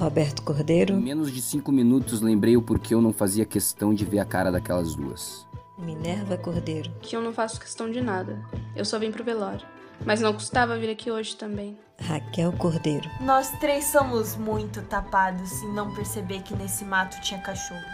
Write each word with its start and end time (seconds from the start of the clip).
Roberto 0.00 0.40
Cordeiro. 0.42 0.94
Em 0.94 1.02
menos 1.02 1.30
de 1.30 1.42
cinco 1.42 1.70
minutos 1.70 2.22
lembrei 2.22 2.56
o 2.56 2.62
porquê 2.62 2.94
eu 2.94 3.02
não 3.02 3.12
fazia 3.12 3.44
questão 3.44 3.92
de 3.92 4.02
ver 4.06 4.18
a 4.18 4.24
cara 4.24 4.50
daquelas 4.50 4.94
duas. 4.94 5.46
Minerva 5.78 6.38
Cordeiro. 6.38 6.90
Que 7.02 7.14
eu 7.14 7.20
não 7.20 7.34
faço 7.34 7.60
questão 7.60 7.90
de 7.90 8.00
nada. 8.00 8.42
Eu 8.74 8.86
só 8.86 8.98
vim 8.98 9.10
pro 9.10 9.22
velório. 9.22 9.60
Mas 10.06 10.22
não 10.22 10.32
custava 10.32 10.78
vir 10.78 10.88
aqui 10.88 11.10
hoje 11.10 11.36
também. 11.36 11.76
Raquel 12.00 12.50
Cordeiro. 12.52 13.06
Nós 13.20 13.50
três 13.60 13.84
somos 13.92 14.36
muito 14.36 14.80
tapados 14.82 15.52
em 15.62 15.74
não 15.74 15.94
perceber 15.94 16.40
que 16.40 16.56
nesse 16.56 16.82
mato 16.82 17.20
tinha 17.20 17.38
cachorro. 17.38 17.84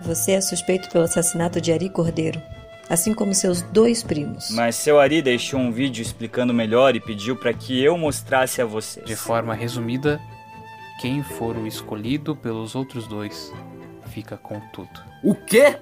Você 0.00 0.32
é 0.32 0.40
suspeito 0.40 0.88
pelo 0.88 1.04
assassinato 1.04 1.60
de 1.60 1.70
Ari 1.70 1.90
Cordeiro, 1.90 2.40
assim 2.88 3.12
como 3.12 3.34
seus 3.34 3.60
dois 3.60 4.02
primos. 4.02 4.50
Mas 4.52 4.76
seu 4.76 4.98
Ari 4.98 5.20
deixou 5.20 5.60
um 5.60 5.70
vídeo 5.70 6.00
explicando 6.00 6.54
melhor 6.54 6.96
e 6.96 7.00
pediu 7.00 7.36
para 7.36 7.52
que 7.52 7.78
eu 7.78 7.98
mostrasse 7.98 8.62
a 8.62 8.64
vocês. 8.64 9.04
De 9.04 9.14
forma 9.14 9.52
resumida, 9.52 10.18
quem 11.02 11.20
for 11.20 11.56
o 11.56 11.66
escolhido 11.66 12.36
pelos 12.36 12.76
outros 12.76 13.08
dois 13.08 13.52
fica 14.06 14.36
com 14.36 14.60
tudo. 14.72 15.02
O 15.24 15.34
quê? 15.34 15.76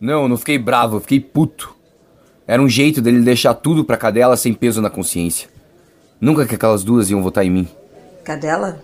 Não, 0.00 0.26
não 0.26 0.36
fiquei 0.36 0.58
bravo, 0.58 0.96
eu 0.96 1.00
fiquei 1.00 1.20
puto. 1.20 1.72
Era 2.44 2.60
um 2.60 2.68
jeito 2.68 3.00
dele 3.00 3.20
deixar 3.20 3.54
tudo 3.54 3.84
pra 3.84 3.96
cadela 3.96 4.36
sem 4.36 4.52
peso 4.52 4.82
na 4.82 4.90
consciência. 4.90 5.48
Nunca 6.20 6.44
que 6.44 6.56
aquelas 6.56 6.82
duas 6.82 7.08
iam 7.08 7.22
votar 7.22 7.46
em 7.46 7.50
mim. 7.50 7.68
Cadela? 8.24 8.82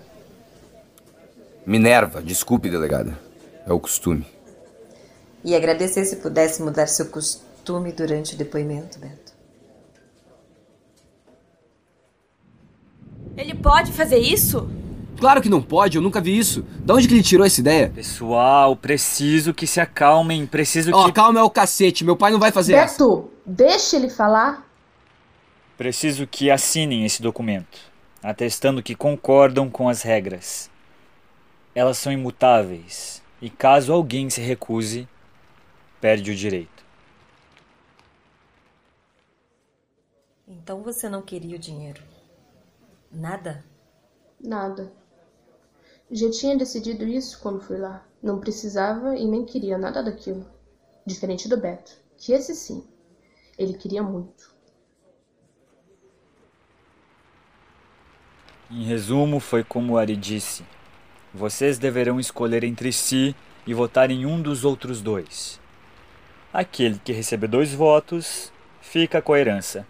Minerva, 1.67 2.23
desculpe, 2.23 2.71
delegada. 2.71 3.19
É 3.67 3.73
o 3.73 3.81
costume. 3.81 4.25
E 5.45 5.57
agradecer 5.57 6.05
se 6.05 6.17
pudesse 6.17 6.63
mudar 6.63 6.87
seu 6.87 7.07
costume 7.07 7.48
durante 7.93 8.35
o 8.35 8.39
depoimento, 8.39 8.99
Beto. 8.99 9.33
Ele 13.37 13.55
pode 13.55 13.93
fazer 13.93 14.19
isso? 14.19 14.69
Claro 15.19 15.43
que 15.43 15.49
não 15.49 15.61
pode, 15.61 15.97
eu 15.97 16.03
nunca 16.03 16.21
vi 16.21 16.39
isso. 16.39 16.65
Da 16.81 16.95
onde 16.95 17.09
que 17.09 17.15
ele 17.15 17.23
tirou 17.23 17.45
essa 17.45 17.61
ideia? 17.61 17.91
Pessoal, 17.91 18.77
preciso 18.77 19.53
que 19.53 19.67
se 19.67 19.81
acalmem, 19.81 20.47
preciso 20.47 20.93
Ó, 20.95 21.07
que... 21.07 21.13
calma 21.13 21.41
é 21.41 21.43
o 21.43 21.51
cacete, 21.51 22.05
meu 22.05 22.17
pai 22.17 22.31
não 22.31 22.39
vai 22.39 22.53
fazer 22.53 22.75
essa. 22.75 22.93
Beto, 22.95 23.31
deixa 23.45 23.97
ele 23.97 24.09
falar. 24.09 24.67
Preciso 25.77 26.27
que 26.27 26.51
assinem 26.51 27.05
esse 27.05 27.21
documento, 27.23 27.79
atestando 28.23 28.83
que 28.83 28.95
concordam 28.95 29.69
com 29.69 29.89
as 29.89 30.03
regras. 30.03 30.71
Elas 31.75 31.99
são 31.99 32.13
imutáveis, 32.13 33.23
e 33.41 33.51
caso 33.51 33.93
alguém 33.93 34.31
se 34.31 34.41
recuse, 34.41 35.09
perde 36.01 36.31
o 36.31 36.35
direito. 36.35 36.78
Então 40.49 40.83
você 40.83 41.11
não 41.11 41.21
queria 41.21 41.57
o 41.57 41.59
dinheiro? 41.59 42.03
Nada? 43.13 43.63
Nada. 44.41 44.91
Já 46.11 46.31
tinha 46.31 46.57
decidido 46.57 47.05
isso 47.05 47.39
quando 47.43 47.61
fui 47.61 47.77
lá. 47.77 48.07
Não 48.23 48.41
precisava 48.41 49.15
e 49.15 49.27
nem 49.27 49.45
queria 49.45 49.77
nada 49.77 50.03
daquilo. 50.03 50.47
Diferente 51.05 51.49
do 51.49 51.59
Beto, 51.59 51.93
que 52.17 52.33
esse 52.33 52.55
sim, 52.55 52.83
ele 53.59 53.75
queria 53.75 54.03
muito. 54.03 54.57
Em 58.71 58.85
resumo, 58.85 59.41
foi 59.41 59.63
como 59.63 59.95
o 59.95 59.99
Ari 59.99 60.17
disse. 60.17 60.65
Vocês 61.33 61.79
deverão 61.79 62.19
escolher 62.19 62.65
entre 62.65 62.91
si 62.91 63.37
e 63.67 63.75
votar 63.75 64.11
em 64.11 64.25
um 64.25 64.41
dos 64.41 64.65
outros 64.65 65.03
dois. 65.03 65.61
Aquele 66.51 66.99
que 66.99 67.13
receber 67.13 67.49
dois 67.49 67.73
votos 67.75 68.51
fica 68.81 69.21
com 69.21 69.35
a 69.35 69.39
herança. 69.39 69.87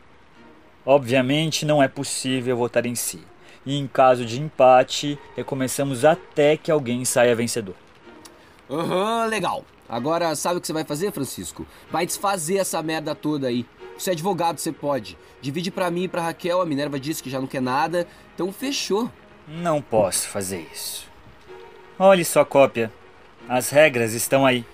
Obviamente 0.84 1.66
não 1.66 1.82
é 1.82 1.88
possível 1.88 2.56
votar 2.56 2.86
em 2.86 2.94
si. 2.94 3.22
E 3.66 3.76
em 3.76 3.86
caso 3.86 4.24
de 4.24 4.40
empate, 4.40 5.18
recomeçamos 5.36 6.04
até 6.04 6.56
que 6.56 6.70
alguém 6.70 7.04
saia 7.04 7.34
vencedor. 7.34 7.74
Aham, 8.70 9.26
legal. 9.26 9.64
Agora, 9.88 10.34
sabe 10.34 10.58
o 10.58 10.60
que 10.60 10.66
você 10.66 10.72
vai 10.72 10.84
fazer, 10.84 11.12
Francisco? 11.12 11.66
Vai 11.90 12.04
desfazer 12.06 12.58
essa 12.58 12.82
merda 12.82 13.14
toda 13.14 13.48
aí. 13.48 13.66
Você 13.96 14.10
é 14.10 14.12
advogado, 14.12 14.58
você 14.58 14.70
pode. 14.70 15.18
Divide 15.40 15.70
pra 15.70 15.90
mim 15.90 16.04
e 16.04 16.08
pra 16.08 16.22
Raquel, 16.22 16.60
a 16.60 16.66
Minerva 16.66 17.00
disse 17.00 17.22
que 17.22 17.30
já 17.30 17.40
não 17.40 17.46
quer 17.46 17.62
nada. 17.62 18.06
Então 18.34 18.52
fechou. 18.52 19.10
Não 19.46 19.80
posso 19.82 20.28
fazer 20.28 20.68
isso. 20.72 21.08
Olhe 21.98 22.24
sua 22.24 22.44
cópia. 22.44 22.92
As 23.48 23.70
regras 23.70 24.12
estão 24.12 24.46
aí. 24.46 24.64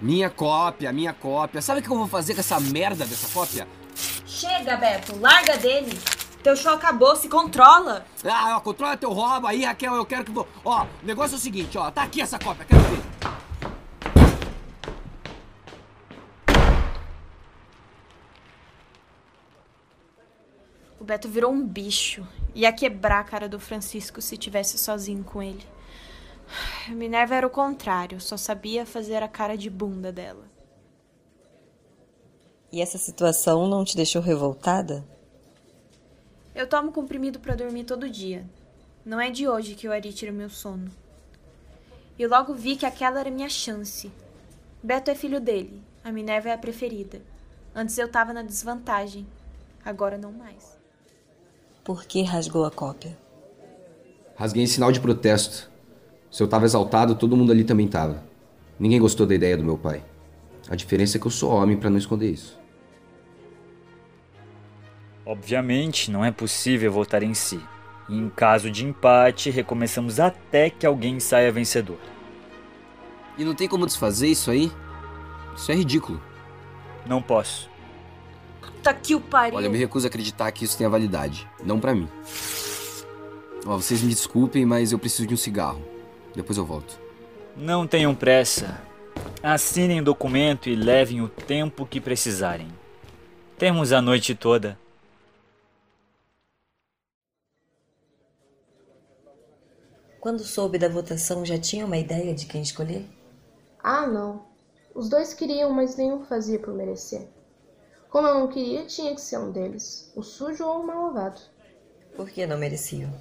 Minha 0.00 0.30
cópia, 0.30 0.92
minha 0.92 1.12
cópia. 1.12 1.62
Sabe 1.62 1.80
o 1.80 1.82
que 1.82 1.90
eu 1.90 1.96
vou 1.96 2.08
fazer 2.08 2.34
com 2.34 2.40
essa 2.40 2.58
merda 2.58 3.04
dessa 3.06 3.28
cópia? 3.32 3.68
Chega, 4.44 4.76
Beto, 4.76 5.16
larga 5.18 5.56
dele. 5.56 5.98
Teu 6.42 6.54
show 6.54 6.74
acabou, 6.74 7.16
se 7.16 7.28
controla. 7.28 8.04
Ah, 8.24 8.56
ó, 8.56 8.60
controla 8.60 8.96
teu 8.96 9.10
roubo 9.10 9.46
aí, 9.46 9.64
Raquel. 9.64 9.94
Eu 9.94 10.04
quero 10.04 10.24
que. 10.24 10.30
vo- 10.30 10.46
Ó, 10.64 10.82
o 10.84 11.06
negócio 11.06 11.34
é 11.34 11.38
o 11.38 11.40
seguinte, 11.40 11.78
ó. 11.78 11.90
Tá 11.90 12.02
aqui 12.02 12.20
essa 12.20 12.38
cópia, 12.38 12.66
quero 12.66 12.82
ver. 12.82 13.02
O 21.00 21.04
Beto 21.04 21.28
virou 21.28 21.52
um 21.52 21.66
bicho. 21.66 22.26
Ia 22.54 22.72
quebrar 22.72 23.20
a 23.20 23.24
cara 23.24 23.48
do 23.48 23.58
Francisco 23.58 24.20
se 24.22 24.36
tivesse 24.36 24.78
sozinho 24.78 25.24
com 25.24 25.42
ele. 25.42 25.64
Minerva 26.88 27.34
era 27.34 27.46
o 27.46 27.50
contrário, 27.50 28.20
só 28.20 28.36
sabia 28.36 28.84
fazer 28.86 29.22
a 29.22 29.28
cara 29.28 29.56
de 29.56 29.68
bunda 29.70 30.12
dela. 30.12 30.44
E 32.74 32.80
essa 32.80 32.98
situação 32.98 33.68
não 33.68 33.84
te 33.84 33.94
deixou 33.94 34.20
revoltada? 34.20 35.04
Eu 36.52 36.68
tomo 36.68 36.90
comprimido 36.90 37.38
pra 37.38 37.54
dormir 37.54 37.84
todo 37.84 38.10
dia. 38.10 38.44
Não 39.06 39.20
é 39.20 39.30
de 39.30 39.46
hoje 39.46 39.76
que 39.76 39.86
o 39.86 39.92
Ari 39.92 40.12
tira 40.12 40.32
meu 40.32 40.50
sono. 40.50 40.90
E 42.18 42.26
logo 42.26 42.52
vi 42.52 42.74
que 42.74 42.84
aquela 42.84 43.20
era 43.20 43.30
minha 43.30 43.48
chance. 43.48 44.10
Beto 44.82 45.08
é 45.08 45.14
filho 45.14 45.40
dele, 45.40 45.80
a 46.02 46.10
Minerva 46.10 46.48
é 46.48 46.52
a 46.52 46.58
preferida. 46.58 47.22
Antes 47.72 47.96
eu 47.96 48.08
tava 48.08 48.32
na 48.32 48.42
desvantagem, 48.42 49.24
agora 49.84 50.18
não 50.18 50.32
mais. 50.32 50.76
Por 51.84 52.04
que 52.04 52.22
rasgou 52.22 52.64
a 52.64 52.72
cópia? 52.72 53.16
Rasguei 54.34 54.64
em 54.64 54.66
sinal 54.66 54.90
de 54.90 54.98
protesto. 54.98 55.70
Se 56.28 56.42
eu 56.42 56.48
tava 56.48 56.64
exaltado, 56.64 57.14
todo 57.14 57.36
mundo 57.36 57.52
ali 57.52 57.62
também 57.62 57.86
tava. 57.86 58.24
Ninguém 58.80 58.98
gostou 58.98 59.28
da 59.28 59.34
ideia 59.36 59.56
do 59.56 59.62
meu 59.62 59.78
pai. 59.78 60.04
A 60.68 60.74
diferença 60.74 61.18
é 61.18 61.20
que 61.20 61.26
eu 61.28 61.30
sou 61.30 61.52
homem 61.52 61.76
pra 61.76 61.88
não 61.88 61.98
esconder 61.98 62.32
isso. 62.32 62.63
Obviamente, 65.26 66.10
não 66.10 66.24
é 66.24 66.30
possível 66.30 66.92
votar 66.92 67.22
em 67.22 67.32
si. 67.32 67.60
E 68.08 68.16
em 68.16 68.28
caso 68.28 68.70
de 68.70 68.84
empate, 68.84 69.50
recomeçamos 69.50 70.20
até 70.20 70.68
que 70.68 70.84
alguém 70.84 71.18
saia 71.18 71.50
vencedor. 71.50 71.98
E 73.38 73.44
não 73.44 73.54
tem 73.54 73.66
como 73.66 73.86
desfazer 73.86 74.28
isso 74.28 74.50
aí? 74.50 74.70
Isso 75.56 75.72
é 75.72 75.74
ridículo. 75.74 76.20
Não 77.06 77.22
posso. 77.22 77.70
Puta 78.60 78.92
que 78.92 79.14
o 79.14 79.20
pariu! 79.20 79.56
Olha, 79.56 79.66
eu 79.66 79.70
me 79.70 79.78
recuso 79.78 80.06
a 80.06 80.08
acreditar 80.08 80.52
que 80.52 80.64
isso 80.64 80.76
tenha 80.76 80.90
validade. 80.90 81.48
Não 81.64 81.80
pra 81.80 81.94
mim. 81.94 82.08
Ó, 83.66 83.76
vocês 83.76 84.02
me 84.02 84.10
desculpem, 84.10 84.66
mas 84.66 84.92
eu 84.92 84.98
preciso 84.98 85.26
de 85.26 85.34
um 85.34 85.38
cigarro. 85.38 85.82
Depois 86.34 86.58
eu 86.58 86.66
volto. 86.66 86.98
Não 87.56 87.86
tenham 87.86 88.14
pressa. 88.14 88.82
Assinem 89.42 90.00
o 90.00 90.04
documento 90.04 90.68
e 90.68 90.74
levem 90.74 91.22
o 91.22 91.28
tempo 91.28 91.86
que 91.86 92.00
precisarem. 92.00 92.68
Temos 93.56 93.92
a 93.92 94.02
noite 94.02 94.34
toda. 94.34 94.78
Quando 100.24 100.42
soube 100.42 100.78
da 100.78 100.88
votação, 100.88 101.44
já 101.44 101.58
tinha 101.58 101.84
uma 101.84 101.98
ideia 101.98 102.34
de 102.34 102.46
quem 102.46 102.62
escolher? 102.62 103.06
Ah, 103.78 104.06
não. 104.06 104.46
Os 104.94 105.10
dois 105.10 105.34
queriam, 105.34 105.70
mas 105.70 105.98
nenhum 105.98 106.24
fazia 106.24 106.58
por 106.58 106.72
merecer. 106.72 107.28
Como 108.08 108.26
eu 108.26 108.32
não 108.32 108.48
queria, 108.48 108.86
tinha 108.86 109.14
que 109.14 109.20
ser 109.20 109.36
um 109.36 109.52
deles, 109.52 110.10
o 110.16 110.22
sujo 110.22 110.64
ou 110.64 110.80
o 110.80 110.86
malvado. 110.86 111.42
Por 112.16 112.30
que 112.30 112.46
não 112.46 112.56
mereciam? 112.56 113.12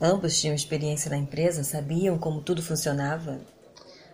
Ambos 0.00 0.40
tinham 0.40 0.54
experiência 0.54 1.10
na 1.10 1.16
empresa, 1.16 1.64
sabiam 1.64 2.16
como 2.16 2.42
tudo 2.42 2.62
funcionava. 2.62 3.40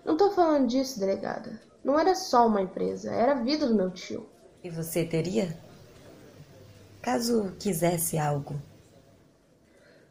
Não 0.03 0.17
tô 0.17 0.31
falando 0.31 0.69
disso, 0.69 0.99
delegada. 0.99 1.61
Não 1.85 2.01
era 2.01 2.15
só 2.15 2.47
uma 2.47 2.63
empresa, 2.63 3.13
era 3.13 3.33
a 3.33 3.43
vida 3.43 3.69
do 3.69 3.75
meu 3.75 3.91
tio. 3.91 4.27
E 4.65 4.71
você 4.71 5.05
teria? 5.05 5.55
Caso 7.03 7.53
quisesse 7.61 8.17
algo. 8.17 8.59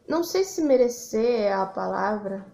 Não 0.08 0.22
sei 0.22 0.44
se 0.44 0.62
merecer 0.62 1.40
é 1.40 1.52
a 1.52 1.66
palavra, 1.66 2.46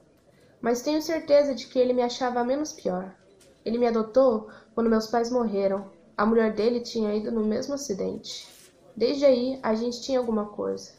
mas 0.58 0.80
tenho 0.80 1.02
certeza 1.02 1.54
de 1.54 1.66
que 1.66 1.78
ele 1.78 1.92
me 1.92 2.00
achava 2.00 2.42
menos 2.42 2.72
pior. 2.72 3.14
Ele 3.62 3.76
me 3.76 3.86
adotou 3.86 4.48
quando 4.74 4.88
meus 4.88 5.06
pais 5.06 5.30
morreram. 5.30 5.90
A 6.16 6.24
mulher 6.24 6.54
dele 6.54 6.80
tinha 6.80 7.14
ido 7.14 7.30
no 7.30 7.44
mesmo 7.44 7.74
acidente. 7.74 8.48
Desde 8.96 9.26
aí, 9.26 9.60
a 9.62 9.74
gente 9.74 10.00
tinha 10.00 10.18
alguma 10.18 10.46
coisa. 10.46 10.92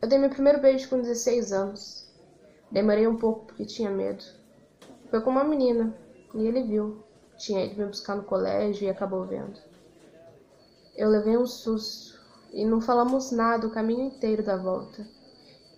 Eu 0.00 0.08
dei 0.08 0.18
meu 0.18 0.30
primeiro 0.30 0.60
beijo 0.60 0.88
com 0.88 1.00
16 1.00 1.52
anos. 1.52 2.08
Demorei 2.70 3.08
um 3.08 3.16
pouco 3.16 3.46
porque 3.46 3.64
tinha 3.64 3.90
medo. 3.90 4.24
Foi 5.10 5.20
com 5.20 5.30
uma 5.30 5.42
menina 5.42 5.92
e 6.32 6.46
ele 6.46 6.62
viu. 6.62 7.02
tinha 7.36 7.64
ido 7.64 7.76
me 7.76 7.86
buscar 7.86 8.14
no 8.14 8.22
colégio 8.22 8.84
e 8.84 8.90
acabou 8.90 9.24
vendo. 9.24 9.58
Eu 10.96 11.08
levei 11.08 11.36
um 11.36 11.46
susto 11.46 12.09
e 12.52 12.64
não 12.64 12.80
falamos 12.80 13.30
nada 13.30 13.66
o 13.66 13.70
caminho 13.70 14.06
inteiro 14.06 14.42
da 14.42 14.56
volta. 14.56 15.06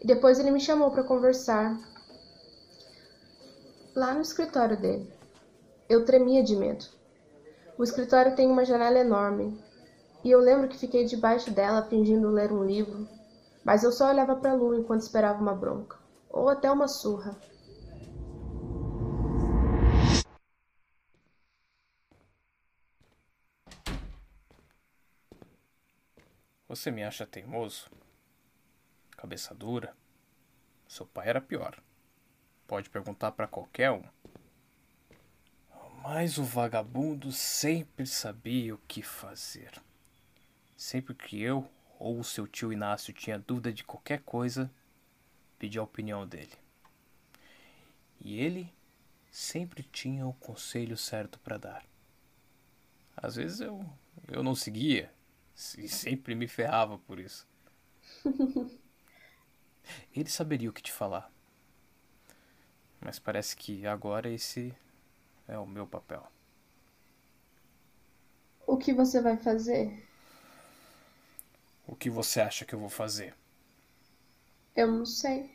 E 0.00 0.06
depois 0.06 0.38
ele 0.38 0.50
me 0.50 0.60
chamou 0.60 0.90
para 0.90 1.04
conversar. 1.04 1.78
Lá 3.94 4.14
no 4.14 4.22
escritório 4.22 4.80
dele. 4.80 5.12
Eu 5.88 6.04
tremia 6.04 6.42
de 6.42 6.56
medo. 6.56 6.84
O 7.78 7.84
escritório 7.84 8.34
tem 8.34 8.48
uma 8.48 8.64
janela 8.64 8.98
enorme, 8.98 9.58
e 10.24 10.30
eu 10.30 10.40
lembro 10.40 10.68
que 10.68 10.78
fiquei 10.78 11.04
debaixo 11.04 11.50
dela 11.50 11.82
fingindo 11.82 12.30
ler 12.30 12.52
um 12.52 12.64
livro, 12.64 13.08
mas 13.64 13.82
eu 13.82 13.90
só 13.90 14.08
olhava 14.08 14.36
para 14.36 14.52
a 14.52 14.54
lua 14.54 14.78
enquanto 14.78 15.02
esperava 15.02 15.40
uma 15.40 15.54
bronca, 15.54 15.96
ou 16.30 16.48
até 16.48 16.70
uma 16.70 16.86
surra. 16.86 17.36
Você 26.72 26.90
me 26.90 27.04
acha 27.04 27.26
teimoso? 27.26 27.90
Cabeça 29.10 29.54
dura? 29.54 29.94
Seu 30.88 31.04
pai 31.04 31.28
era 31.28 31.38
pior. 31.38 31.78
Pode 32.66 32.88
perguntar 32.88 33.32
para 33.32 33.46
qualquer 33.46 33.90
um. 33.90 34.02
Mas 36.02 36.38
o 36.38 36.44
vagabundo 36.44 37.30
sempre 37.30 38.06
sabia 38.06 38.74
o 38.74 38.80
que 38.88 39.02
fazer. 39.02 39.70
Sempre 40.74 41.14
que 41.14 41.42
eu 41.42 41.70
ou 41.98 42.18
o 42.18 42.24
seu 42.24 42.46
tio 42.46 42.72
Inácio 42.72 43.12
tinha 43.12 43.38
dúvida 43.38 43.70
de 43.70 43.84
qualquer 43.84 44.22
coisa, 44.22 44.72
pedia 45.58 45.82
a 45.82 45.84
opinião 45.84 46.26
dele. 46.26 46.54
E 48.18 48.40
ele 48.40 48.72
sempre 49.30 49.82
tinha 49.82 50.26
o 50.26 50.32
conselho 50.32 50.96
certo 50.96 51.38
para 51.38 51.58
dar. 51.58 51.84
Às 53.14 53.36
vezes 53.36 53.60
eu, 53.60 53.84
eu 54.26 54.42
não 54.42 54.54
seguia 54.54 55.12
e 55.78 55.88
sempre 55.88 56.34
me 56.34 56.48
ferrava 56.48 56.98
por 56.98 57.18
isso. 57.18 57.46
Ele 60.14 60.28
saberia 60.28 60.70
o 60.70 60.72
que 60.72 60.82
te 60.82 60.92
falar. 60.92 61.30
Mas 63.00 63.18
parece 63.18 63.56
que 63.56 63.86
agora 63.86 64.30
esse 64.30 64.74
é 65.48 65.58
o 65.58 65.66
meu 65.66 65.86
papel. 65.86 66.26
O 68.66 68.76
que 68.76 68.92
você 68.92 69.20
vai 69.20 69.36
fazer? 69.36 70.08
O 71.86 71.96
que 71.96 72.08
você 72.08 72.40
acha 72.40 72.64
que 72.64 72.74
eu 72.74 72.78
vou 72.78 72.88
fazer? 72.88 73.34
Eu 74.74 74.86
não 74.86 75.04
sei. 75.04 75.50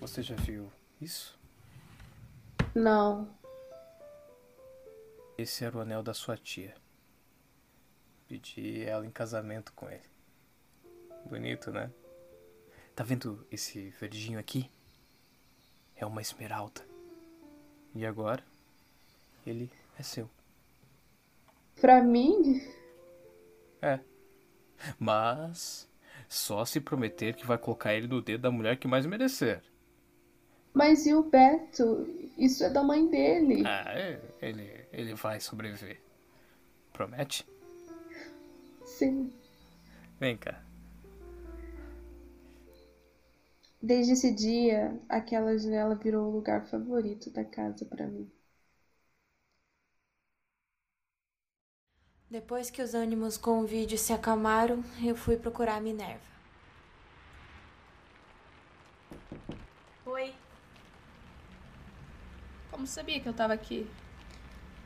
Você 0.00 0.22
já 0.22 0.34
viu 0.36 0.70
isso? 1.00 1.38
Não. 2.74 3.28
Esse 5.36 5.64
era 5.64 5.76
o 5.76 5.80
anel 5.80 6.02
da 6.02 6.12
sua 6.12 6.36
tia. 6.36 6.74
Pedi 8.28 8.84
ela 8.84 9.06
em 9.06 9.10
casamento 9.10 9.72
com 9.72 9.88
ele. 9.88 10.02
Bonito, 11.24 11.70
né? 11.70 11.90
Tá 12.94 13.02
vendo 13.02 13.46
esse 13.50 13.88
verdinho 13.98 14.38
aqui? 14.38 14.70
É 15.96 16.04
uma 16.04 16.20
esmeralda. 16.20 16.86
E 17.94 18.04
agora, 18.04 18.44
ele 19.46 19.70
é 19.98 20.02
seu. 20.02 20.28
Pra 21.80 22.02
mim? 22.02 22.62
É. 23.80 23.98
Mas 24.98 25.88
só 26.28 26.64
se 26.64 26.80
prometer 26.80 27.34
que 27.34 27.46
vai 27.46 27.56
colocar 27.56 27.94
ele 27.94 28.06
no 28.06 28.20
dedo 28.20 28.42
da 28.42 28.50
mulher 28.50 28.76
que 28.76 28.86
mais 28.86 29.06
merecer. 29.06 29.62
Mas 30.74 31.06
e 31.06 31.14
o 31.14 31.22
Beto? 31.22 32.06
Isso 32.36 32.62
é 32.62 32.70
da 32.70 32.82
mãe 32.82 33.08
dele. 33.08 33.64
Ah, 33.66 33.84
é, 33.88 34.20
ele, 34.42 34.86
ele 34.92 35.14
vai 35.14 35.40
sobreviver. 35.40 36.00
Promete? 36.92 37.46
Sim. 38.98 39.30
Vem 40.18 40.36
cá. 40.36 40.60
Desde 43.80 44.12
esse 44.14 44.34
dia, 44.34 45.00
aquela 45.08 45.56
janela 45.56 45.94
virou 45.94 46.26
o 46.26 46.32
lugar 46.32 46.66
favorito 46.66 47.30
da 47.30 47.44
casa 47.44 47.84
para 47.84 48.08
mim. 48.08 48.28
Depois 52.28 52.70
que 52.70 52.82
os 52.82 52.92
ânimos 52.92 53.38
com 53.38 53.60
o 53.60 53.66
vídeo 53.66 53.96
se 53.96 54.12
acalmaram, 54.12 54.82
eu 55.00 55.14
fui 55.14 55.36
procurar 55.36 55.76
a 55.76 55.80
Minerva. 55.80 56.20
Oi. 60.06 60.34
Como 62.72 62.84
sabia 62.84 63.20
que 63.20 63.28
eu 63.28 63.32
tava 63.32 63.52
aqui? 63.52 63.86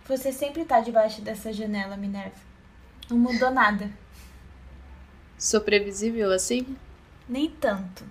Você 0.06 0.30
sempre 0.32 0.66
tá 0.66 0.80
debaixo 0.80 1.22
dessa 1.22 1.50
janela, 1.50 1.96
Minerva. 1.96 2.52
Não 3.10 3.18
mudou 3.18 3.50
nada. 3.50 3.90
Sou 5.38 5.60
previsível 5.60 6.30
assim? 6.32 6.76
Nem 7.28 7.50
tanto. 7.50 8.04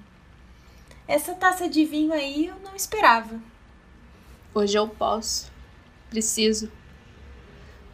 Essa 1.08 1.34
taça 1.34 1.68
de 1.68 1.86
vinho 1.86 2.14
aí 2.14 2.48
eu 2.48 2.60
não 2.60 2.76
esperava. 2.76 3.40
Hoje 4.54 4.78
eu 4.78 4.88
posso. 4.88 5.52
Preciso. 6.10 6.72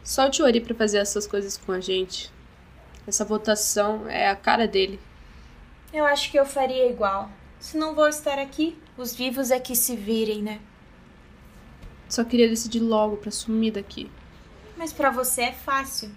Solte 0.02 0.42
o 0.42 0.44
Ori 0.44 0.60
pra 0.60 0.74
fazer 0.74 0.98
essas 0.98 1.26
coisas 1.26 1.56
com 1.56 1.72
a 1.72 1.80
gente. 1.80 2.32
Essa 3.06 3.24
votação 3.24 4.08
é 4.08 4.28
a 4.28 4.36
cara 4.36 4.66
dele. 4.66 5.00
Eu 5.92 6.04
acho 6.04 6.30
que 6.30 6.38
eu 6.38 6.44
faria 6.44 6.90
igual. 6.90 7.30
Se 7.58 7.76
não 7.76 7.94
vou 7.94 8.08
estar 8.08 8.38
aqui, 8.38 8.76
os 8.96 9.14
vivos 9.14 9.50
é 9.50 9.58
que 9.58 9.74
se 9.74 9.96
virem, 9.96 10.42
né? 10.42 10.60
Só 12.08 12.24
queria 12.24 12.48
decidir 12.48 12.80
logo 12.80 13.16
pra 13.16 13.30
sumir 13.30 13.72
daqui. 13.72 14.10
Mas 14.76 14.92
pra 14.92 15.10
você 15.10 15.42
é 15.42 15.52
fácil. 15.52 16.10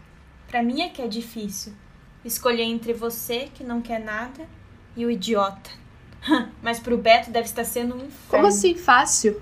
Pra 0.52 0.62
mim 0.62 0.82
é 0.82 0.90
que 0.90 1.02
é 1.02 1.08
difícil. 1.08 1.72
Escolher 2.26 2.64
entre 2.64 2.92
você, 2.92 3.50
que 3.54 3.64
não 3.64 3.82
quer 3.82 4.02
nada, 4.02 4.46
e 4.98 5.06
o 5.06 5.10
idiota. 5.10 5.72
Mas 6.62 6.78
pro 6.78 6.98
Beto 6.98 7.32
deve 7.32 7.48
estar 7.48 7.64
sendo 7.64 7.96
um 7.96 8.00
inferno. 8.00 8.28
Como 8.28 8.48
assim 8.48 8.76
fácil? 8.76 9.42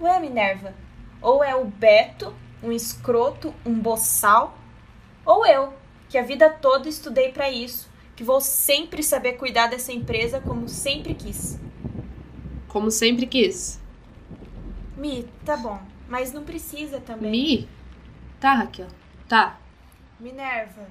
Ué, 0.00 0.20
Minerva, 0.20 0.72
ou 1.20 1.42
é 1.42 1.56
o 1.56 1.64
Beto, 1.64 2.32
um 2.62 2.70
escroto, 2.70 3.52
um 3.64 3.74
boçal, 3.74 4.56
ou 5.24 5.44
eu, 5.44 5.74
que 6.08 6.16
a 6.16 6.22
vida 6.22 6.48
toda 6.48 6.88
estudei 6.88 7.32
para 7.32 7.50
isso, 7.50 7.90
que 8.14 8.22
vou 8.22 8.40
sempre 8.40 9.02
saber 9.02 9.32
cuidar 9.32 9.66
dessa 9.66 9.92
empresa 9.92 10.40
como 10.40 10.68
sempre 10.68 11.14
quis. 11.14 11.58
Como 12.68 12.92
sempre 12.92 13.26
quis. 13.26 13.80
Mi, 14.96 15.28
tá 15.44 15.56
bom, 15.56 15.80
mas 16.08 16.32
não 16.32 16.44
precisa 16.44 17.00
também. 17.00 17.30
Mi? 17.30 17.68
Tá, 18.38 18.54
Raquel. 18.54 18.86
Tá. 19.28 19.58
Minerva. 20.18 20.86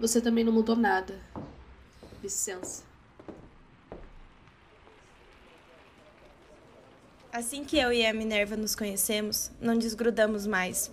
Você 0.00 0.20
também 0.20 0.42
não 0.42 0.52
mudou 0.52 0.74
nada. 0.74 1.20
Licença. 2.22 2.82
Assim 7.32 7.64
que 7.64 7.78
eu 7.78 7.92
e 7.92 8.04
a 8.04 8.12
Minerva 8.12 8.56
nos 8.56 8.74
conhecemos, 8.74 9.52
não 9.60 9.78
desgrudamos 9.78 10.44
mais. 10.44 10.90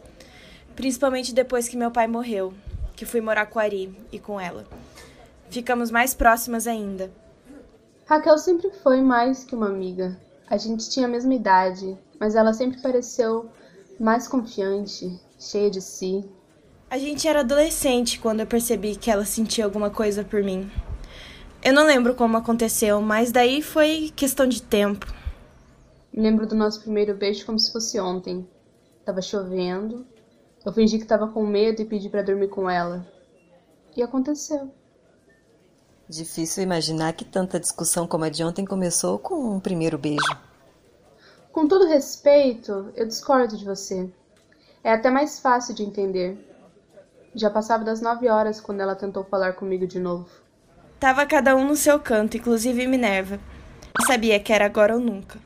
Principalmente 0.75 1.33
depois 1.33 1.67
que 1.67 1.77
meu 1.77 1.89
pai 1.89 2.05
morreu, 2.05 2.53
que 2.95 3.05
fui 3.05 3.19
morar 3.19 3.47
com 3.47 3.57
a 3.57 3.63
Ari 3.63 3.97
e 4.11 4.19
com 4.19 4.39
ela. 4.39 4.65
Ficamos 5.49 5.89
mais 5.89 6.13
próximas 6.13 6.67
ainda. 6.67 7.11
Raquel 8.05 8.37
sempre 8.37 8.69
foi 8.83 9.01
mais 9.01 9.43
que 9.43 9.55
uma 9.55 9.69
amiga. 9.69 10.19
A 10.47 10.57
gente 10.57 10.87
tinha 10.89 11.07
a 11.07 11.09
mesma 11.09 11.33
idade, 11.33 11.97
mas 12.19 12.35
ela 12.35 12.53
sempre 12.53 12.79
pareceu 12.79 13.49
mais 13.99 14.27
confiante, 14.27 15.19
cheia 15.39 15.69
de 15.69 15.81
si. 15.81 16.23
A 16.89 16.97
gente 16.97 17.27
era 17.27 17.41
adolescente 17.41 18.19
quando 18.19 18.41
eu 18.41 18.47
percebi 18.47 18.95
que 18.95 19.09
ela 19.09 19.25
sentia 19.25 19.65
alguma 19.65 19.89
coisa 19.89 20.23
por 20.23 20.43
mim. 20.43 20.69
Eu 21.63 21.73
não 21.73 21.85
lembro 21.85 22.13
como 22.13 22.37
aconteceu, 22.37 23.01
mas 23.01 23.31
daí 23.31 23.61
foi 23.61 24.11
questão 24.15 24.47
de 24.47 24.61
tempo. 24.61 25.11
Lembro 26.13 26.45
do 26.47 26.55
nosso 26.55 26.81
primeiro 26.81 27.15
beijo 27.15 27.45
como 27.45 27.59
se 27.59 27.71
fosse 27.71 27.99
ontem. 27.99 28.47
Tava 29.03 29.21
chovendo. 29.21 30.05
Eu 30.65 30.71
fingi 30.71 30.97
que 30.97 31.05
tava 31.05 31.27
com 31.27 31.45
medo 31.45 31.81
e 31.81 31.85
pedi 31.85 32.09
para 32.09 32.21
dormir 32.21 32.49
com 32.49 32.69
ela. 32.69 33.05
E 33.95 34.03
aconteceu. 34.03 34.71
Difícil 36.07 36.63
imaginar 36.63 37.13
que 37.13 37.25
tanta 37.25 37.59
discussão 37.59 38.07
como 38.07 38.25
a 38.25 38.29
de 38.29 38.43
ontem 38.43 38.63
começou 38.63 39.17
com 39.17 39.55
um 39.55 39.59
primeiro 39.59 39.97
beijo. 39.97 40.37
Com 41.51 41.67
todo 41.67 41.87
respeito, 41.87 42.91
eu 42.95 43.07
discordo 43.07 43.57
de 43.57 43.65
você. 43.65 44.09
É 44.85 44.93
até 44.93 45.09
mais 45.09 45.39
fácil 45.39 45.73
de 45.73 45.81
entender. 45.81 46.37
Já 47.33 47.49
passava 47.49 47.83
das 47.83 48.01
nove 48.01 48.29
horas 48.29 48.61
quando 48.61 48.81
ela 48.81 48.93
tentou 48.93 49.23
falar 49.23 49.53
comigo 49.53 49.87
de 49.87 49.99
novo. 49.99 50.29
Tava 50.99 51.25
cada 51.25 51.55
um 51.55 51.65
no 51.65 51.75
seu 51.75 51.99
canto, 51.99 52.37
inclusive 52.37 52.85
Minerva. 52.85 53.39
Eu 53.99 54.05
sabia 54.05 54.39
que 54.39 54.53
era 54.53 54.67
agora 54.67 54.93
ou 54.93 54.99
nunca. 54.99 55.39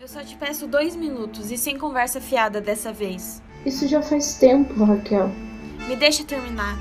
Eu 0.00 0.08
só 0.08 0.24
te 0.24 0.34
peço 0.34 0.66
dois 0.66 0.96
minutos 0.96 1.52
e 1.52 1.56
sem 1.56 1.78
conversa 1.78 2.20
fiada 2.20 2.60
dessa 2.60 2.92
vez. 2.92 3.40
Isso 3.64 3.86
já 3.86 4.02
faz 4.02 4.34
tempo, 4.34 4.82
Raquel. 4.82 5.28
Me 5.86 5.94
deixa 5.94 6.24
terminar. 6.24 6.76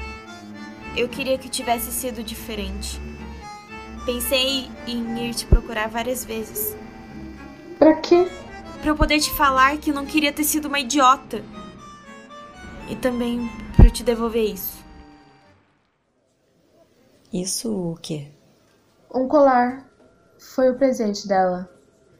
Eu 0.96 1.07
queria 1.07 1.38
que 1.38 1.50
tivesse 1.50 1.91
sido 1.91 2.24
diferente. 2.24 3.00
Pensei 4.07 4.72
em 4.88 5.29
ir 5.29 5.36
te 5.36 5.46
procurar 5.46 5.88
várias 5.88 6.25
vezes. 6.25 6.75
Pra 7.77 7.93
quê? 7.98 8.27
Pra 8.81 8.91
eu 8.91 8.96
poder 8.96 9.19
te 9.19 9.31
falar 9.31 9.77
que 9.77 9.91
não 9.91 10.05
queria 10.05 10.31
ter 10.31 10.43
sido 10.43 10.67
uma 10.67 10.79
idiota. 10.79 11.43
E 12.89 12.96
também 12.96 13.50
pra 13.75 13.86
eu 13.86 13.91
te 13.91 14.03
devolver 14.03 14.53
isso. 14.53 14.77
Isso 17.31 17.91
o 17.91 17.96
quê? 17.96 18.31
Um 19.13 19.27
colar. 19.27 19.86
Foi 20.39 20.69
o 20.69 20.77
presente 20.77 21.27
dela. 21.27 21.69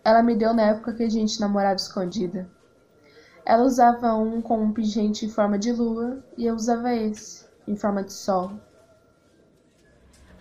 Ela 0.04 0.24
me 0.24 0.36
deu 0.36 0.54
na 0.54 0.64
época 0.64 0.94
que 0.94 1.04
a 1.04 1.10
gente 1.10 1.40
namorava 1.40 1.76
escondida. 1.76 2.50
Ela 3.46 3.64
usava 3.64 4.14
um 4.16 4.42
com 4.42 4.62
um 4.62 4.74
pingente 4.74 5.26
em 5.26 5.30
forma 5.30 5.58
de 5.58 5.72
lua 5.72 6.24
e 6.38 6.46
eu 6.46 6.56
usava 6.56 6.94
esse, 6.94 7.46
em 7.68 7.76
forma 7.76 8.04
de 8.04 8.12
sol. 8.12 8.52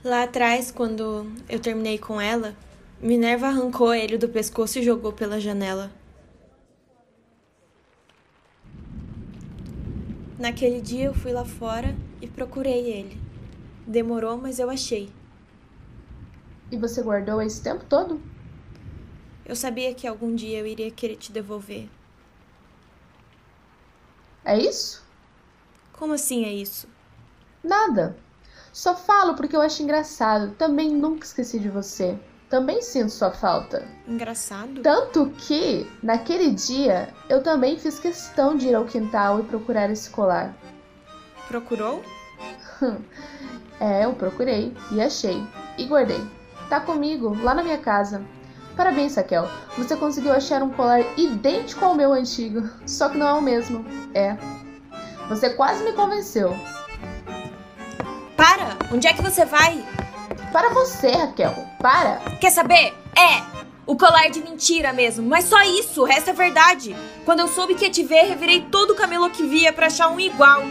Lá 0.03 0.25
atrás, 0.25 0.71
quando 0.71 1.27
eu 1.49 1.61
terminei 1.61 1.99
com 1.99 2.21
ela, 2.21 2.55
Minerva 3.01 3.49
arrancou 3.49 3.95
ele 3.95 4.17
do 4.17 4.29
pescoço 4.29 4.79
e 4.79 4.83
jogou 4.83 5.13
pela 5.13 5.39
janela. 5.39 5.91
Naquele 10.39 10.83
dia 10.83 11.07
eu 11.07 11.15
fui 11.15 11.33
lá 11.33 11.45
fora 11.45 11.97
e 12.21 12.27
procurei 12.27 12.91
ele. 12.91 13.19
Demorou, 13.87 14.37
mas 14.37 14.59
eu 14.59 14.69
achei. 14.69 15.11
E 16.71 16.77
você 16.77 17.03
guardou 17.03 17.41
esse 17.41 17.63
tempo 17.63 17.85
todo? 17.85 18.21
Eu 19.47 19.57
sabia 19.57 19.95
que 19.95 20.07
algum 20.07 20.35
dia 20.35 20.59
eu 20.59 20.67
iria 20.67 20.91
querer 20.91 21.17
te 21.17 21.33
devolver. 21.33 21.89
É 24.45 24.59
isso? 24.59 25.03
Como 25.93 26.13
assim 26.13 26.45
é 26.45 26.53
isso? 26.53 26.87
Nada. 27.65 28.17
Só 28.73 28.95
falo 28.95 29.35
porque 29.35 29.57
eu 29.57 29.63
acho 29.63 29.83
engraçado. 29.83 30.55
Também 30.57 30.91
nunca 30.91 31.25
esqueci 31.25 31.59
de 31.59 31.71
você. 31.71 32.19
Também 32.49 32.81
sinto 32.81 33.11
sua 33.11 33.33
falta. 33.33 33.87
Engraçado? 34.07 34.81
Tanto 34.83 35.31
que, 35.39 35.91
naquele 36.03 36.51
dia, 36.51 37.09
eu 37.29 37.43
também 37.43 37.77
fiz 37.77 37.99
questão 37.99 38.57
de 38.57 38.69
ir 38.69 38.75
ao 38.75 38.85
quintal 38.85 39.41
e 39.41 39.43
procurar 39.43 39.91
esse 39.91 40.11
colar. 40.11 40.55
Procurou? 41.49 42.03
É, 43.79 44.07
eu 44.07 44.15
procurei 44.15 44.75
e 44.91 45.03
achei. 45.03 45.47
E 45.77 45.85
guardei. 45.85 46.21
Tá 46.71 46.81
comigo, 46.81 47.37
lá 47.43 47.55
na 47.55 47.63
minha 47.63 47.77
casa. 47.77 48.25
Parabéns, 48.75 49.15
Raquel. 49.17 49.49
Você 49.77 49.95
conseguiu 49.97 50.33
achar 50.33 50.63
um 50.63 50.71
colar 50.71 51.01
idêntico 51.19 51.85
ao 51.85 51.95
meu 51.95 52.13
antigo. 52.13 52.69
Só 52.87 53.11
que 53.11 53.19
não 53.19 53.27
é 53.27 53.33
o 53.35 53.43
mesmo. 53.43 53.85
É. 54.15 54.37
Você 55.29 55.51
quase 55.51 55.85
me 55.85 55.93
convenceu. 55.93 56.57
Para! 58.37 58.77
Onde 58.93 59.07
é 59.07 59.13
que 59.13 59.23
você 59.23 59.45
vai? 59.45 59.85
Para 60.53 60.71
você, 60.71 61.11
Raquel. 61.11 61.55
Para. 61.81 62.19
Quer 62.41 62.51
saber? 62.51 62.95
É! 63.17 63.57
O 63.87 63.97
colar 63.97 64.29
de 64.31 64.41
mentira 64.41 64.93
mesmo, 64.93 65.29
mas 65.29 65.45
só 65.45 65.63
isso, 65.63 66.03
o 66.03 66.05
resto 66.05 66.31
é 66.31 66.33
verdade. 66.33 66.97
Quando 67.25 67.41
eu 67.41 67.49
soube 67.49 67.77
que 67.77 67.85
ia 67.85 67.91
te 67.91 68.03
ver, 68.03 68.25
revirei 68.25 68.63
todo 68.63 68.91
o 68.91 68.97
camelo 68.97 69.31
que 69.31 69.45
via 69.45 69.73
pra 69.73 69.87
achar 69.87 70.09
um 70.09 70.19
igual. 70.19 70.65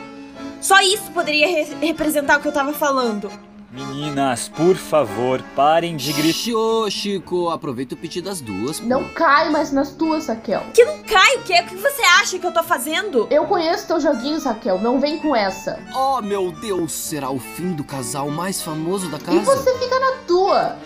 Só 0.59 0.81
isso 0.81 1.12
poderia 1.13 1.47
re 1.47 1.63
representar 1.79 2.38
o 2.38 2.41
que 2.41 2.47
eu 2.47 2.51
tava 2.51 2.74
falando. 2.74 3.31
Meninas, 3.75 4.48
por 4.48 4.77
favor, 4.77 5.44
parem 5.53 5.98
de 5.98 6.13
gritar. 6.13 6.55
Ô, 6.55 6.89
Chico, 6.89 7.50
aproveita 7.50 7.94
o 7.94 7.98
pedido 7.98 8.29
das 8.29 8.39
duas, 8.39 8.79
pô. 8.79 8.86
Não 8.86 9.10
cai 9.10 9.50
mais 9.50 9.74
nas 9.74 9.91
tuas, 9.91 10.27
Raquel. 10.27 10.63
Que 10.74 10.86
não 10.86 11.03
cai, 11.03 11.36
o 11.36 11.44
quê? 11.44 11.60
O 11.60 11.65
que 11.65 11.75
você 11.75 12.01
acha 12.01 12.39
que 12.39 12.48
eu 12.48 12.53
tô 12.53 12.63
fazendo? 12.63 13.27
Eu 13.29 13.46
conheço 13.48 13.86
teus 13.86 14.01
joguinhos, 14.01 14.46
Raquel. 14.46 14.79
Não 14.79 14.98
vem 14.98 15.20
com 15.20 15.36
essa. 15.36 15.77
Oh, 15.94 16.22
meu 16.22 16.53
Deus, 16.53 16.94
será 16.94 17.29
o 17.29 17.38
fim 17.38 17.74
do 17.74 17.84
casal 17.84 18.29
mais 18.29 18.62
famoso 18.62 19.10
da 19.10 19.20
casa? 19.20 19.38
E 19.38 19.44
você 19.44 19.77
fica 19.77 20.00
na 20.00 20.12
tua. 20.25 20.77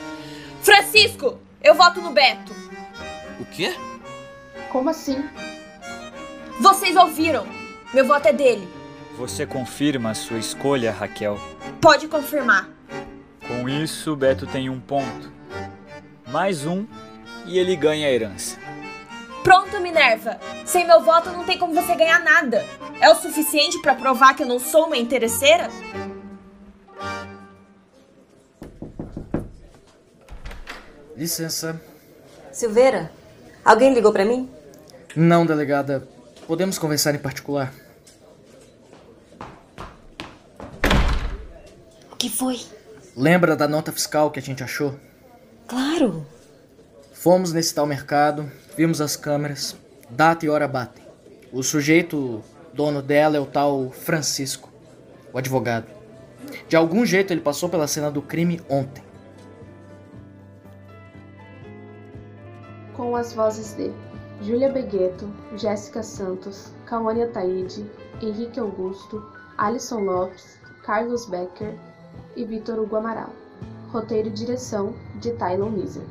Francisco, 0.63 1.37
eu 1.61 1.75
voto 1.75 2.01
no 2.01 2.09
Beto. 2.09 2.55
O 3.39 3.45
quê? 3.45 3.75
Como 4.71 4.89
assim? 4.89 5.23
Vocês 6.59 6.95
ouviram. 6.95 7.45
Meu 7.93 8.05
voto 8.05 8.27
é 8.27 8.33
dele. 8.33 8.67
Você 9.15 9.45
confirma 9.45 10.09
a 10.09 10.15
sua 10.15 10.39
escolha, 10.39 10.91
Raquel? 10.91 11.39
Pode 11.79 12.07
confirmar. 12.07 12.78
Com 13.49 13.67
isso, 13.67 14.15
Beto 14.15 14.45
tem 14.45 14.69
um 14.69 14.79
ponto. 14.79 15.33
Mais 16.27 16.67
um 16.67 16.85
e 17.47 17.57
ele 17.57 17.75
ganha 17.75 18.07
a 18.07 18.11
herança. 18.11 18.55
Pronto, 19.43 19.81
Minerva. 19.81 20.39
Sem 20.67 20.85
meu 20.85 21.01
voto 21.01 21.31
não 21.31 21.43
tem 21.43 21.57
como 21.57 21.73
você 21.73 21.95
ganhar 21.95 22.19
nada. 22.19 22.63
É 23.01 23.09
o 23.09 23.15
suficiente 23.15 23.81
pra 23.81 23.95
provar 23.95 24.35
que 24.35 24.43
eu 24.43 24.47
não 24.47 24.59
sou 24.59 24.85
uma 24.85 24.97
interesseira? 24.97 25.67
Licença. 31.17 31.81
Silveira, 32.51 33.11
alguém 33.65 33.95
ligou 33.95 34.13
pra 34.13 34.25
mim? 34.25 34.47
Não, 35.15 35.43
delegada. 35.43 36.07
Podemos 36.45 36.77
conversar 36.77 37.15
em 37.15 37.19
particular? 37.19 37.73
O 42.11 42.15
que 42.15 42.29
foi? 42.29 42.59
Lembra 43.19 43.53
da 43.53 43.67
nota 43.67 43.91
fiscal 43.91 44.31
que 44.31 44.39
a 44.39 44.41
gente 44.41 44.63
achou? 44.63 44.97
Claro. 45.67 46.25
Fomos 47.11 47.51
nesse 47.51 47.75
tal 47.75 47.85
mercado, 47.85 48.49
vimos 48.77 49.01
as 49.01 49.17
câmeras, 49.17 49.75
data 50.09 50.45
e 50.45 50.49
hora 50.49 50.69
batem. 50.69 51.03
O 51.51 51.61
sujeito, 51.61 52.41
dono 52.73 53.01
dela, 53.01 53.35
é 53.35 53.39
o 53.41 53.45
tal 53.45 53.91
Francisco, 53.91 54.69
o 55.33 55.37
advogado. 55.37 55.87
De 56.69 56.77
algum 56.77 57.05
jeito 57.05 57.33
ele 57.33 57.41
passou 57.41 57.67
pela 57.67 57.87
cena 57.87 58.09
do 58.09 58.21
crime 58.21 58.61
ontem. 58.69 59.03
Com 62.95 63.17
as 63.17 63.33
vozes 63.33 63.75
de 63.75 63.91
Júlia 64.41 64.71
Begueto, 64.71 65.29
Jéssica 65.57 66.01
Santos, 66.01 66.71
Cauane 66.85 67.23
Ataíde, 67.23 67.85
Henrique 68.21 68.61
Augusto, 68.61 69.29
Alisson 69.57 70.05
Lopes, 70.05 70.57
Carlos 70.85 71.25
Becker 71.25 71.75
e 72.35 72.43
Vitor 72.43 72.79
Hugo 72.79 72.95
Amaral. 72.95 73.29
Roteiro 73.91 74.27
e 74.27 74.31
direção 74.31 74.93
de 75.19 75.31
Tylon 75.31 75.69
Miser. 75.69 76.03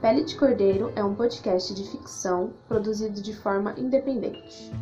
Pele 0.00 0.24
de 0.24 0.36
Cordeiro 0.36 0.92
é 0.96 1.04
um 1.04 1.14
podcast 1.14 1.74
de 1.74 1.84
ficção 1.84 2.52
produzido 2.66 3.20
de 3.20 3.34
forma 3.34 3.74
independente. 3.76 4.72